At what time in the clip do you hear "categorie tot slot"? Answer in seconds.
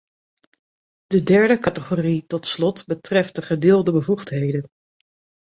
1.59-2.85